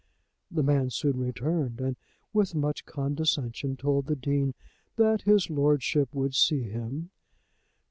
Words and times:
The 0.49 0.63
man 0.63 0.89
soon 0.89 1.19
returned, 1.19 1.79
and 1.79 1.95
with 2.33 2.55
much 2.55 2.85
condescension 2.87 3.77
told 3.77 4.07
the 4.07 4.15
Dean 4.15 4.55
that 4.95 5.21
his 5.29 5.47
lordship 5.51 6.11
would 6.15 6.33
see 6.33 6.63
him. 6.63 7.11